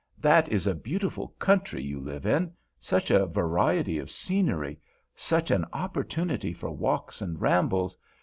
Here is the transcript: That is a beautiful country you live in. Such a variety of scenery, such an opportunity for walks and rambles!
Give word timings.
That 0.17 0.49
is 0.49 0.65
a 0.65 0.73
beautiful 0.73 1.27
country 1.37 1.83
you 1.83 1.99
live 1.99 2.25
in. 2.25 2.53
Such 2.79 3.11
a 3.11 3.27
variety 3.27 3.99
of 3.99 4.09
scenery, 4.09 4.79
such 5.15 5.51
an 5.51 5.63
opportunity 5.73 6.53
for 6.53 6.71
walks 6.71 7.21
and 7.21 7.39
rambles! 7.39 7.95